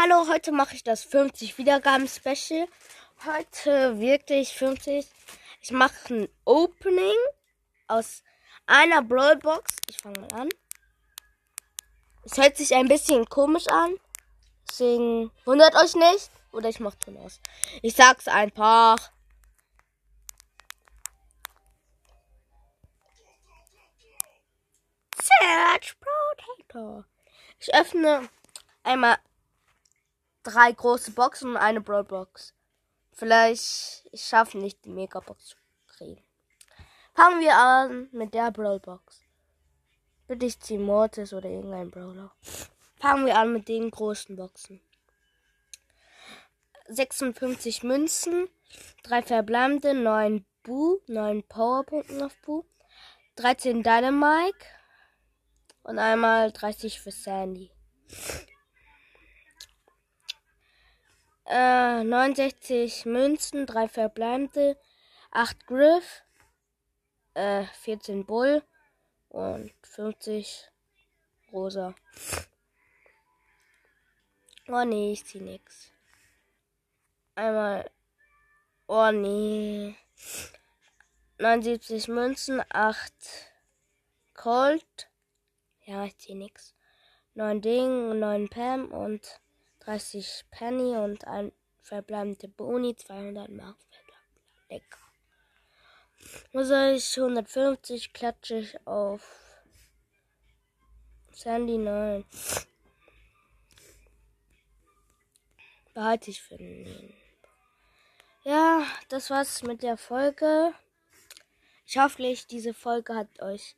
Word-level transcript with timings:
Hallo, 0.00 0.28
heute 0.28 0.52
mache 0.52 0.76
ich 0.76 0.84
das 0.84 1.02
50 1.02 1.58
Wiedergaben-Special. 1.58 2.68
Heute 3.26 3.98
wirklich 3.98 4.56
50. 4.56 5.04
Ich 5.60 5.72
mache 5.72 6.14
ein 6.14 6.28
Opening 6.44 7.16
aus 7.88 8.22
einer 8.64 9.02
Brawlbox. 9.02 9.74
Ich 9.90 9.96
fange 9.96 10.20
mal 10.20 10.42
an. 10.42 10.48
Es 12.22 12.36
hört 12.36 12.56
sich 12.56 12.76
ein 12.76 12.86
bisschen 12.86 13.28
komisch 13.28 13.66
an. 13.66 13.96
Deswegen 14.70 15.32
wundert 15.44 15.74
euch 15.74 15.96
nicht. 15.96 16.30
Oder 16.52 16.68
ich 16.68 16.78
mache 16.78 16.98
Ton 17.00 17.16
aus. 17.16 17.40
Ich 17.82 17.96
sag's 17.96 18.28
einfach. 18.28 19.10
Search 25.20 25.96
Protector. 25.98 27.04
Ich 27.58 27.74
öffne 27.74 28.28
einmal 28.84 29.18
drei 30.48 30.72
große 30.72 31.12
Boxen 31.12 31.50
und 31.50 31.56
eine 31.56 31.80
Brawlbox. 31.80 32.54
Vielleicht 33.12 34.06
ich 34.12 34.22
schaffe 34.22 34.58
nicht 34.58 34.84
die 34.84 34.90
Megabox 34.90 35.46
zu 35.46 35.56
kriegen. 35.86 36.22
Fangen 37.14 37.40
wir 37.40 37.56
an 37.56 38.08
mit 38.12 38.32
der 38.32 38.50
Brawlbox. 38.50 39.20
Bitte 40.26 40.46
ich 40.46 40.60
ziehe 40.60 40.78
Mortis 40.78 41.32
oder 41.32 41.48
irgendein 41.48 41.90
Brawler. 41.90 42.32
Fangen 42.96 43.26
wir 43.26 43.36
an 43.36 43.52
mit 43.52 43.68
den 43.68 43.90
großen 43.90 44.36
Boxen. 44.36 44.80
56 46.88 47.82
Münzen, 47.82 48.48
3 49.04 49.22
verbleibende, 49.22 49.94
9 49.94 50.44
Bu, 50.62 51.00
9 51.06 51.42
Powerpunkten 51.44 52.22
auf 52.22 52.36
Bu, 52.42 52.64
13 53.36 53.82
Dynamike 53.82 54.66
und 55.82 55.98
einmal 55.98 56.52
30 56.52 57.00
für 57.00 57.10
Sandy. 57.10 57.70
Äh, 61.50 62.04
69 62.04 63.06
Münzen, 63.06 63.64
3 63.64 63.88
verbleibende, 63.88 64.76
8 65.30 65.66
Griff, 65.66 66.22
äh, 67.32 67.64
14 67.64 68.26
Bull 68.26 68.62
und 69.30 69.72
50 69.82 70.68
Rosa. 71.50 71.94
Oh 74.68 74.84
nee, 74.84 75.12
ich 75.12 75.24
zieh 75.24 75.40
nix. 75.40 75.90
Einmal. 77.34 77.90
Oh 78.86 79.10
nee. 79.10 79.96
79 81.38 82.08
Münzen, 82.08 82.62
8 82.68 83.10
Colt. 84.34 85.08
Ja, 85.86 86.04
ich 86.04 86.18
zieh 86.18 86.34
nix. 86.34 86.74
9 87.32 87.62
Ding, 87.62 88.18
9 88.18 88.50
Pam 88.50 88.92
und 88.92 89.40
30 89.88 90.44
Penny 90.50 90.98
und 90.98 91.26
ein 91.26 91.50
verbleibende 91.80 92.46
Boni, 92.46 92.94
200 92.94 93.48
Mark. 93.48 93.78
Lecker. 94.68 94.98
Muss 96.52 96.68
ich 96.68 97.18
150 97.18 98.12
klatsche 98.12 98.58
ich 98.58 98.86
auf 98.86 99.22
Sandy 101.32 101.78
9. 101.78 102.22
Behalte 105.94 106.32
ich 106.32 106.42
für 106.42 106.58
den. 106.58 107.14
Ja, 108.44 108.86
das 109.08 109.30
war's 109.30 109.62
mit 109.62 109.82
der 109.82 109.96
Folge. 109.96 110.74
Ich 111.86 111.96
hoffe, 111.96 112.36
diese 112.50 112.74
Folge 112.74 113.14
hat 113.14 113.40
euch 113.40 113.74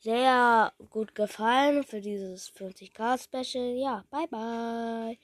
sehr 0.00 0.72
gut 0.90 1.14
gefallen 1.14 1.84
für 1.84 2.00
dieses 2.00 2.48
50k 2.48 3.18
Special. 3.18 3.76
Ja, 3.76 4.04
bye 4.10 4.26
bye. 4.28 5.18